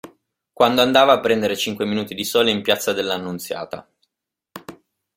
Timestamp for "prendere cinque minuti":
1.19-2.15